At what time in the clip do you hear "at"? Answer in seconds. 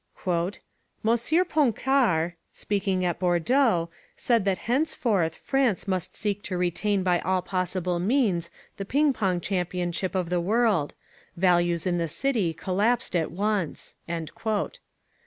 3.05-3.19, 13.15-13.29